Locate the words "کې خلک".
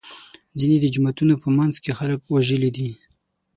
1.83-2.19